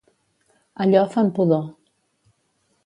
[0.85, 1.65] A Llo fan pudor.